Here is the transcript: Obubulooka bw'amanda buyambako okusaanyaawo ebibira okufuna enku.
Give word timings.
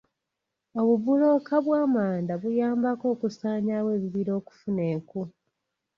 Obubulooka 0.81 1.53
bw'amanda 1.65 2.33
buyambako 2.41 3.05
okusaanyaawo 3.13 3.89
ebibira 3.97 4.31
okufuna 4.39 4.81
enku. 4.93 5.21